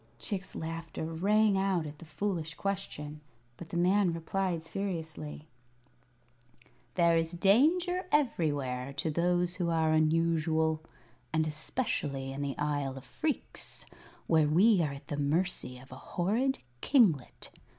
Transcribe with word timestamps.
Chick's 0.17 0.55
laughter 0.55 1.05
rang 1.05 1.59
out 1.59 1.85
at 1.85 1.99
the 1.99 2.05
foolish 2.05 2.55
question, 2.55 3.21
but 3.55 3.69
the 3.69 3.77
man 3.77 4.13
replied 4.13 4.63
seriously: 4.63 5.47
"There 6.95 7.15
is 7.15 7.33
danger 7.33 8.07
everywhere, 8.11 8.93
to 8.93 9.11
those 9.11 9.53
who 9.53 9.69
are 9.69 9.93
unusual, 9.93 10.81
and 11.31 11.45
especially 11.45 12.31
in 12.31 12.41
the 12.41 12.57
Isle 12.57 12.97
of 12.97 13.03
Phreex, 13.05 13.85
where 14.25 14.47
we 14.47 14.81
are 14.81 14.91
at 14.93 15.07
the 15.07 15.17
mercy 15.17 15.77
of 15.77 15.91
a 15.91 15.97
horrid 16.17 16.57
kinglet. 16.81 17.51